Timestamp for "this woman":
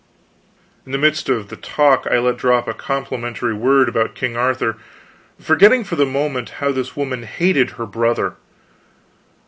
6.71-7.21